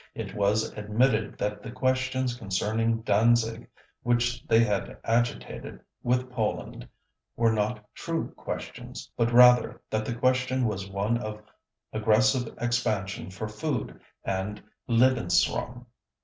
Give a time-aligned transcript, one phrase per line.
[0.15, 3.67] It was admitted that the questions concerning Danzig
[4.01, 6.87] which they had agitated with Poland
[7.35, 11.43] were not true questions, but rather that the question was one of
[11.93, 15.85] aggressive expansion for food and "Lebensraum".